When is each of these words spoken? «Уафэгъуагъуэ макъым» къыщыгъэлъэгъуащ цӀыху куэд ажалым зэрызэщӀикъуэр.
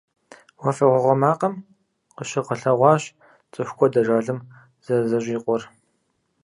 «Уафэгъуагъуэ 0.61 1.15
макъым» 1.21 1.53
къыщыгъэлъэгъуащ 2.15 3.03
цӀыху 3.51 3.75
куэд 3.77 3.93
ажалым 3.99 4.39
зэрызэщӀикъуэр. 4.85 5.63